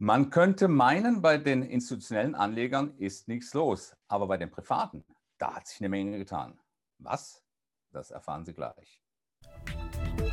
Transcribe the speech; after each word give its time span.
Man 0.00 0.30
könnte 0.30 0.68
meinen, 0.68 1.22
bei 1.22 1.38
den 1.38 1.64
institutionellen 1.64 2.36
Anlegern 2.36 2.94
ist 2.98 3.26
nichts 3.26 3.52
los, 3.52 3.96
aber 4.06 4.28
bei 4.28 4.36
den 4.36 4.48
privaten, 4.48 5.04
da 5.38 5.56
hat 5.56 5.66
sich 5.66 5.80
eine 5.80 5.88
Menge 5.88 6.18
getan. 6.18 6.56
Was? 6.98 7.42
Das 7.90 8.12
erfahren 8.12 8.44
Sie 8.44 8.54
gleich. 8.54 9.02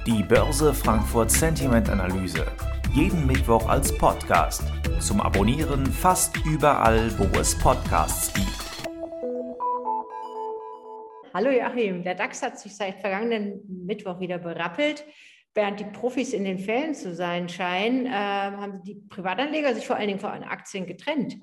Die 0.06 0.22
Börse 0.22 0.72
Frankfurt 0.72 1.32
Sentiment 1.32 1.90
Analyse. 1.90 2.46
Jeden 2.94 3.26
Mittwoch 3.26 3.68
als 3.68 3.98
Podcast. 3.98 4.62
Zum 5.00 5.20
Abonnieren 5.20 5.88
fast 5.88 6.38
überall, 6.46 7.10
wo 7.18 7.24
es 7.40 7.58
Podcasts 7.58 8.32
gibt. 8.36 8.88
Hallo 11.34 11.50
Joachim, 11.50 12.04
der 12.04 12.14
DAX 12.14 12.44
hat 12.44 12.60
sich 12.60 12.76
seit 12.76 13.00
vergangenen 13.00 13.64
Mittwoch 13.68 14.20
wieder 14.20 14.38
berappelt 14.38 15.04
während 15.56 15.80
die 15.80 15.86
Profis 15.86 16.34
in 16.34 16.44
den 16.44 16.60
Fällen 16.60 16.94
zu 16.94 17.16
sein 17.16 17.50
scheinen, 17.50 18.06
äh, 18.06 18.10
haben 18.12 18.84
die 18.84 18.96
Privatanleger 18.96 19.74
sich 19.74 19.88
vor 19.88 19.96
allen 19.96 20.10
Dingen 20.10 20.20
von 20.20 20.44
Aktien 20.44 20.86
getrennt. 20.86 21.38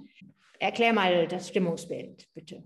Erklär 0.59 0.93
mal 0.93 1.27
das 1.27 1.49
Stimmungsbild, 1.49 2.29
bitte. 2.35 2.63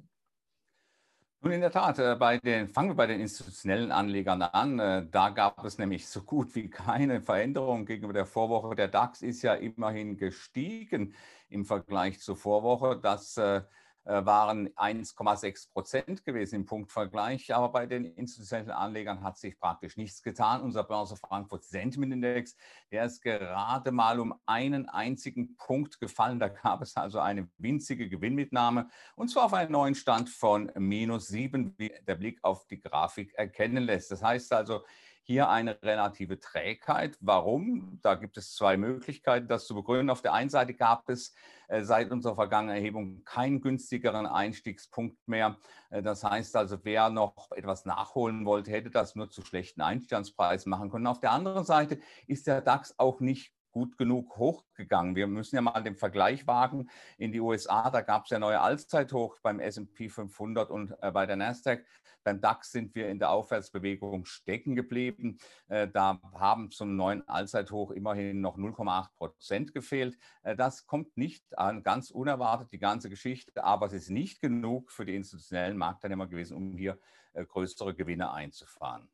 Nun, 1.40 1.52
in 1.52 1.60
der 1.60 1.70
Tat, 1.70 1.98
äh, 2.00 2.16
bei 2.16 2.38
den, 2.38 2.66
fangen 2.66 2.90
wir 2.90 2.94
bei 2.96 3.06
den 3.06 3.20
institutionellen 3.20 3.92
Anlegern 3.92 4.42
an. 4.42 4.80
Äh, 4.80 5.06
da 5.08 5.28
gab 5.28 5.64
es 5.64 5.78
nämlich 5.78 6.08
so 6.08 6.22
gut 6.22 6.54
wie 6.56 6.68
keine 6.68 7.20
Veränderung 7.20 7.86
gegenüber 7.86 8.12
der 8.12 8.26
Vorwoche. 8.26 8.74
Der 8.74 8.88
DAX 8.88 9.22
ist 9.22 9.42
ja 9.42 9.54
immerhin 9.54 10.16
gestiegen 10.16 11.14
im 11.48 11.64
Vergleich 11.64 12.18
zur 12.18 12.36
Vorwoche. 12.36 12.98
Das 13.00 13.36
äh, 13.36 13.62
waren 14.06 14.68
1,6 14.70 15.72
Prozent 15.72 16.24
gewesen 16.24 16.56
im 16.56 16.66
Punktvergleich. 16.66 17.54
Aber 17.54 17.70
bei 17.70 17.86
den 17.86 18.04
institutionellen 18.04 18.70
Anlegern 18.70 19.22
hat 19.22 19.36
sich 19.36 19.58
praktisch 19.58 19.96
nichts 19.96 20.22
getan. 20.22 20.62
Unser 20.62 20.84
Börse 20.84 21.16
Frankfurt 21.16 21.64
Sentiment 21.64 22.12
Index, 22.12 22.56
der 22.90 23.04
ist 23.04 23.20
gerade 23.20 23.90
mal 23.90 24.20
um 24.20 24.34
einen 24.46 24.88
einzigen 24.88 25.56
Punkt 25.56 26.00
gefallen. 26.00 26.38
Da 26.38 26.48
gab 26.48 26.82
es 26.82 26.96
also 26.96 27.18
eine 27.18 27.48
winzige 27.58 28.08
Gewinnmitnahme 28.08 28.88
und 29.16 29.28
zwar 29.28 29.44
auf 29.44 29.54
einen 29.54 29.72
neuen 29.72 29.94
Stand 29.94 30.30
von 30.30 30.70
minus 30.76 31.28
7, 31.28 31.74
wie 31.76 31.92
der 32.06 32.14
Blick 32.14 32.38
auf 32.42 32.66
die 32.66 32.80
Grafik 32.80 33.34
erkennen 33.34 33.84
lässt. 33.84 34.10
Das 34.10 34.22
heißt 34.22 34.52
also, 34.52 34.84
hier 35.26 35.48
eine 35.48 35.82
relative 35.82 36.38
Trägheit. 36.38 37.18
Warum? 37.20 37.98
Da 38.00 38.14
gibt 38.14 38.36
es 38.36 38.54
zwei 38.54 38.76
Möglichkeiten, 38.76 39.48
das 39.48 39.66
zu 39.66 39.74
begründen. 39.74 40.08
Auf 40.08 40.22
der 40.22 40.32
einen 40.32 40.50
Seite 40.50 40.72
gab 40.72 41.08
es 41.08 41.34
äh, 41.66 41.82
seit 41.82 42.12
unserer 42.12 42.36
vergangenen 42.36 42.76
Erhebung 42.76 43.24
keinen 43.24 43.60
günstigeren 43.60 44.26
Einstiegspunkt 44.26 45.26
mehr. 45.26 45.56
Äh, 45.90 46.00
das 46.00 46.22
heißt 46.22 46.54
also, 46.54 46.78
wer 46.84 47.10
noch 47.10 47.50
etwas 47.50 47.84
nachholen 47.84 48.44
wollte, 48.46 48.70
hätte 48.70 48.90
das 48.90 49.16
nur 49.16 49.28
zu 49.28 49.42
schlechten 49.42 49.80
Einstandspreisen 49.80 50.70
machen 50.70 50.90
können. 50.90 51.08
Auf 51.08 51.18
der 51.18 51.32
anderen 51.32 51.64
Seite 51.64 51.98
ist 52.28 52.46
der 52.46 52.60
DAX 52.60 52.96
auch 52.96 53.18
nicht 53.18 53.55
gut 53.76 53.98
genug 53.98 54.38
hochgegangen. 54.38 55.16
Wir 55.16 55.26
müssen 55.26 55.54
ja 55.54 55.60
mal 55.60 55.82
den 55.82 55.96
Vergleich 55.96 56.46
wagen 56.46 56.88
in 57.18 57.30
die 57.30 57.40
USA. 57.40 57.90
Da 57.90 58.00
gab 58.00 58.24
es 58.24 58.30
ja 58.30 58.38
neue 58.38 58.58
Allzeithoch 58.58 59.38
beim 59.42 59.60
S&P 59.60 60.08
500 60.08 60.70
und 60.70 60.94
äh, 61.02 61.10
bei 61.10 61.26
der 61.26 61.36
Nasdaq. 61.36 61.84
Beim 62.24 62.40
DAX 62.40 62.72
sind 62.72 62.94
wir 62.94 63.10
in 63.10 63.18
der 63.18 63.28
Aufwärtsbewegung 63.28 64.24
stecken 64.24 64.76
geblieben. 64.76 65.36
Äh, 65.68 65.88
da 65.88 66.22
haben 66.32 66.70
zum 66.70 66.96
neuen 66.96 67.28
Allzeithoch 67.28 67.90
immerhin 67.90 68.40
noch 68.40 68.56
0,8 68.56 69.14
Prozent 69.14 69.74
gefehlt. 69.74 70.16
Äh, 70.42 70.56
das 70.56 70.86
kommt 70.86 71.14
nicht 71.18 71.44
an, 71.58 71.82
ganz 71.82 72.10
unerwartet, 72.10 72.72
die 72.72 72.78
ganze 72.78 73.10
Geschichte, 73.10 73.62
aber 73.62 73.88
es 73.88 73.92
ist 73.92 74.08
nicht 74.08 74.40
genug 74.40 74.90
für 74.90 75.04
die 75.04 75.16
institutionellen 75.16 75.76
Marktteilnehmer 75.76 76.28
gewesen, 76.28 76.56
um 76.56 76.78
hier 76.78 76.98
äh, 77.34 77.44
größere 77.44 77.94
Gewinne 77.94 78.32
einzufahren. 78.32 79.10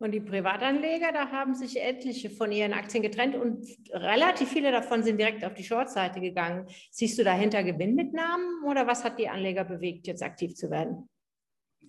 Und 0.00 0.12
die 0.12 0.20
Privatanleger, 0.20 1.10
da 1.12 1.32
haben 1.32 1.54
sich 1.54 1.80
etliche 1.82 2.30
von 2.30 2.52
ihren 2.52 2.72
Aktien 2.72 3.02
getrennt 3.02 3.34
und 3.34 3.66
relativ 3.92 4.48
viele 4.48 4.70
davon 4.70 5.02
sind 5.02 5.18
direkt 5.18 5.44
auf 5.44 5.54
die 5.54 5.64
Short-Seite 5.64 6.20
gegangen. 6.20 6.68
Siehst 6.92 7.18
du 7.18 7.24
dahinter 7.24 7.64
Gewinnmitnahmen 7.64 8.62
oder 8.64 8.86
was 8.86 9.02
hat 9.02 9.18
die 9.18 9.28
Anleger 9.28 9.64
bewegt, 9.64 10.06
jetzt 10.06 10.22
aktiv 10.22 10.54
zu 10.54 10.70
werden? 10.70 11.08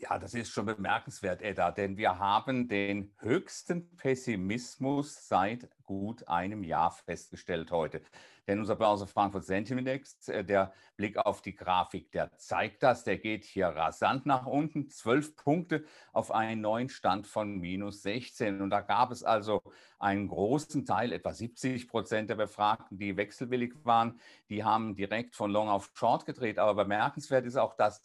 Ja, 0.02 0.17
das 0.17 0.33
ist 0.33 0.50
schon 0.52 0.66
bemerkenswert, 0.66 1.42
Edda, 1.42 1.71
denn 1.71 1.98
wir 1.98 2.20
haben 2.20 2.70
den 2.70 3.11
höchsten 3.17 3.98
Pessimismus 3.98 5.27
seit 5.27 5.67
gut 5.83 6.26
einem 6.30 6.64
Jahr 6.64 6.92
festgestellt 6.92 7.70
heute. 7.71 8.02
Denn 8.48 8.59
unser 8.59 8.77
Börse 8.77 9.08
Frankfurt 9.08 9.43
Sentiment 9.43 9.86
Index, 9.86 10.30
äh, 10.30 10.45
der 10.45 10.71
Blick 10.95 11.17
auf 11.17 11.42
die 11.42 11.54
Grafik, 11.54 12.14
der 12.14 12.32
zeigt 12.38 12.82
das, 12.82 13.04
der 13.04 13.17
geht 13.17 13.43
hier 13.43 13.67
rasant 13.67 14.26
nach 14.26 14.45
unten, 14.45 14.89
zwölf 14.89 15.36
Punkte 15.36 15.83
auf 16.14 16.32
einen 16.32 16.61
neuen 16.61 16.88
Stand 16.88 17.27
von 17.27 17.58
minus 17.58 18.02
16. 18.02 18.61
Und 18.61 18.70
da 18.70 18.80
gab 18.80 19.11
es 19.11 19.23
also 19.23 19.61
einen 19.99 20.30
großen 20.30 20.86
Teil, 20.86 21.11
etwa 21.11 21.33
70 21.33 21.89
Prozent 21.89 22.30
der 22.30 22.36
Befragten, 22.36 22.98
die 22.98 23.17
wechselwillig 23.17 23.73
waren, 23.83 24.17
die 24.49 24.64
haben 24.64 24.95
direkt 24.95 25.36
von 25.36 25.52
Long 25.52 25.67
auf 25.67 25.92
Short 25.93 26.26
gedreht. 26.26 26.58
Aber 26.58 26.86
bemerkenswert 26.86 27.45
ist 27.45 27.58
auch, 27.58 27.76
dass 27.76 28.02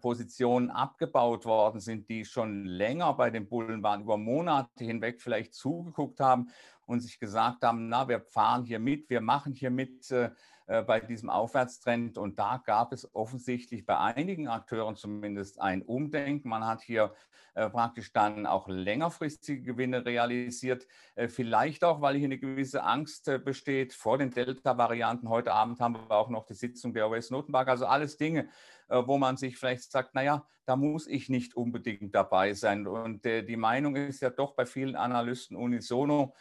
Positionen 0.00 0.70
abgebaut 0.70 1.44
worden 1.44 1.80
sind, 1.80 2.08
die 2.08 2.24
schon 2.24 2.64
länger 2.64 3.12
bei 3.14 3.30
den 3.30 3.48
Bullen 3.48 3.82
waren, 3.82 4.02
über 4.02 4.16
Monate 4.16 4.84
hinweg 4.84 5.20
vielleicht 5.20 5.54
zugeguckt 5.54 6.20
haben 6.20 6.48
und 6.86 7.00
sich 7.00 7.18
gesagt 7.18 7.62
haben, 7.62 7.88
na, 7.88 8.08
wir 8.08 8.20
fahren 8.20 8.64
hier 8.64 8.78
mit, 8.78 9.08
wir 9.10 9.20
machen 9.20 9.54
hier 9.54 9.70
mit 9.70 10.10
äh, 10.10 10.30
äh, 10.66 10.82
bei 10.82 10.98
diesem 11.00 11.28
Aufwärtstrend. 11.28 12.16
Und 12.16 12.38
da 12.38 12.62
gab 12.64 12.92
es 12.92 13.14
offensichtlich 13.14 13.84
bei 13.84 13.98
einigen 13.98 14.48
Akteuren 14.48 14.96
zumindest 14.96 15.60
ein 15.60 15.82
Umdenken. 15.82 16.48
Man 16.48 16.66
hat 16.66 16.80
hier 16.80 17.12
äh, 17.54 17.68
praktisch 17.68 18.14
dann 18.14 18.46
auch 18.46 18.66
längerfristige 18.66 19.62
Gewinne 19.62 20.06
realisiert. 20.06 20.86
Vielleicht 21.28 21.84
auch, 21.84 22.00
weil 22.00 22.16
hier 22.16 22.26
eine 22.26 22.38
gewisse 22.38 22.82
Angst 22.82 23.30
besteht 23.44 23.92
vor 23.92 24.18
den 24.18 24.30
Delta-Varianten. 24.30 25.28
Heute 25.28 25.52
Abend 25.52 25.80
haben 25.80 25.94
wir 25.94 26.16
auch 26.16 26.30
noch 26.30 26.46
die 26.46 26.54
Sitzung 26.54 26.94
der 26.94 27.08
US-Notenbank. 27.10 27.68
Also 27.68 27.86
alles 27.86 28.16
Dinge, 28.16 28.48
wo 28.88 29.18
man 29.18 29.36
sich 29.36 29.56
vielleicht 29.56 29.92
sagt, 29.92 30.14
naja, 30.14 30.44
da 30.66 30.76
muss 30.76 31.06
ich 31.06 31.28
nicht 31.28 31.54
unbedingt 31.54 32.14
dabei 32.14 32.54
sein. 32.54 32.86
Und 32.86 33.24
die 33.24 33.56
Meinung 33.56 33.94
ist 33.94 34.20
ja 34.20 34.30
doch 34.30 34.54
bei 34.54 34.66
vielen 34.66 34.96
Analysten 34.96 35.56
unisono, 35.56 36.34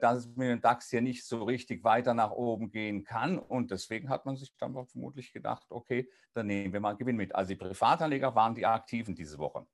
dass 0.00 0.18
es 0.18 0.26
mit 0.36 0.48
dem 0.48 0.60
DAX 0.60 0.90
hier 0.90 1.00
nicht 1.00 1.24
so 1.24 1.44
richtig 1.44 1.84
weiter 1.84 2.12
nach 2.12 2.32
oben 2.32 2.70
gehen 2.70 3.04
kann. 3.04 3.38
Und 3.38 3.70
deswegen 3.70 4.08
hat 4.08 4.26
man 4.26 4.36
sich 4.36 4.52
dann 4.58 4.74
vermutlich 4.86 5.32
gedacht, 5.32 5.66
okay, 5.70 6.10
dann 6.32 6.46
nehmen 6.46 6.72
wir 6.72 6.80
mal 6.80 6.96
Gewinn 6.96 7.16
mit. 7.16 7.34
Also 7.34 7.50
die 7.50 7.56
Privatanleger 7.56 8.34
waren 8.34 8.54
die 8.54 8.66
Aktiven 8.66 9.14
diese 9.14 9.38
Woche. 9.38 9.66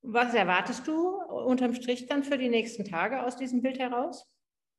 Was 0.00 0.32
erwartest 0.34 0.86
du 0.86 1.20
unterm 1.24 1.74
Strich 1.74 2.06
dann 2.06 2.24
für 2.24 2.38
die 2.38 2.48
nächsten 2.48 2.84
Tage 2.84 3.24
aus 3.24 3.36
diesem 3.36 3.60
Bild 3.60 3.78
heraus? 3.78 4.30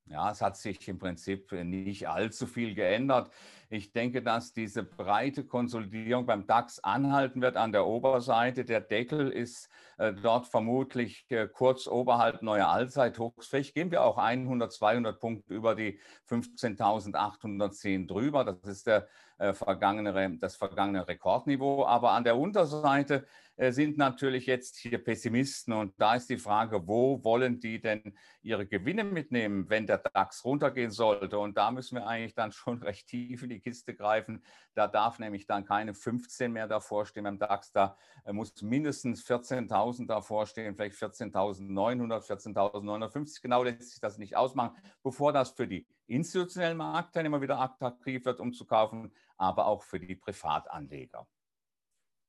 Ja, 0.10 0.32
es 0.32 0.42
hat 0.42 0.56
sich 0.56 0.88
im 0.88 1.00
Prinzip 1.00 1.52
nicht 1.52 2.08
allzu 2.08 2.48
viel 2.48 2.74
geändert. 2.76 3.30
Ich 3.70 3.92
denke, 3.92 4.22
dass 4.22 4.54
diese 4.54 4.84
breite 4.84 5.44
Konsolidierung 5.44 6.26
beim 6.26 6.48
DAX 6.48 6.80
anhalten 6.80 7.42
wird 7.42 7.58
an 7.58 7.74
der 7.74 7.86
Oberseite. 7.86 8.64
Der 8.64 8.80
Deckel 8.80 9.30
ist 9.30 9.70
äh, 9.98 10.14
dort 10.14 10.48
vermutlich 10.48 11.26
äh, 11.30 11.48
kurz 11.48 11.88
oberhalb 11.88 12.42
neuer 12.42 12.70
Allzeithochs. 12.70 13.48
Vielleicht 13.48 13.76
gehen 13.76 13.92
wir 13.92 14.04
auch 14.04 14.18
100, 14.18 14.72
200 14.72 15.20
Punkte 15.20 15.54
über 15.54 15.76
die 15.76 16.00
15.810 16.30 18.08
drüber. 18.08 18.46
Das 18.46 18.64
ist 18.64 18.88
der, 18.88 19.10
äh, 19.40 19.54
vergangene, 19.54 20.38
das 20.40 20.56
vergangene 20.56 21.08
Rekordniveau. 21.08 21.86
Aber 21.86 22.12
an 22.12 22.24
der 22.24 22.38
Unterseite 22.38 23.28
sind 23.58 23.98
natürlich 23.98 24.46
jetzt 24.46 24.78
hier 24.78 25.04
Pessimisten. 25.04 25.74
Und 25.74 25.94
da 25.98 26.16
ist 26.16 26.30
die 26.30 26.38
Frage, 26.38 26.88
wo 26.88 27.24
wollen 27.24 27.60
die 27.60 27.82
denn 27.82 28.16
ihre 28.42 28.68
Gewinne 28.68 29.04
mitnehmen, 29.04 29.68
wenn 29.70 29.88
der 29.88 29.98
DAX 29.98 30.46
runtergehen 30.46 30.92
sollte? 30.92 31.40
Und 31.40 31.58
da 31.58 31.72
müssen 31.72 31.96
wir 31.96 32.06
eigentlich 32.06 32.36
dann 32.36 32.52
schon 32.52 32.82
recht 32.84 33.08
tief 33.08 33.42
in 33.44 33.50
die 33.50 33.60
Kiste 33.60 33.96
greifen. 33.96 34.44
Da 34.76 34.88
darf 34.88 35.18
nämlich 35.18 35.48
dann 35.48 35.66
keine 35.66 35.96
15 35.96 36.52
mehr 36.52 36.68
davor 36.68 37.06
stehen 37.08 37.24
beim 37.24 37.40
DAX. 37.40 37.72
Da 37.72 37.98
äh, 38.26 38.34
muss 38.34 38.62
mindestens 38.62 39.26
14.000 39.26 40.06
davor 40.06 40.46
stehen, 40.46 40.76
vielleicht 40.76 40.96
14.900, 40.96 42.28
14.950. 42.28 43.42
Genau 43.42 43.64
lässt 43.64 43.90
sich 43.90 44.00
das 44.00 44.20
nicht 44.20 44.36
ausmachen, 44.36 44.78
bevor 45.02 45.34
das 45.34 45.52
für 45.52 45.68
die 45.68 45.88
institutionellen 46.06 46.78
Marktteilnehmer 46.78 47.42
wieder 47.42 47.60
attraktiv 47.60 48.24
wird, 48.26 48.40
um 48.40 48.54
zu 48.54 48.66
kaufen, 48.66 49.12
aber 49.36 49.66
auch 49.66 49.82
für 49.82 50.00
die 50.00 50.16
Privatanleger. 50.16 51.28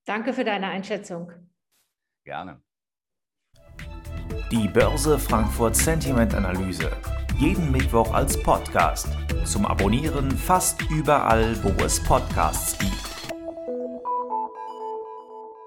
Danke 0.09 0.33
für 0.33 0.43
deine 0.43 0.69
Einschätzung. 0.69 1.31
Gerne. 2.25 2.63
Die 4.51 4.67
Börse 4.67 5.19
Frankfurt 5.19 5.77
Sentiment 5.77 6.35
Analyse. 6.35 6.91
Jeden 7.37 7.71
Mittwoch 7.71 8.15
als 8.15 8.43
Podcast. 8.43 9.07
Zum 9.45 9.67
Abonnieren 9.67 10.31
fast 10.31 10.81
überall, 10.91 11.63
wo 11.63 11.69
es 11.85 12.03
Podcasts 12.03 12.79
gibt. 12.79 12.98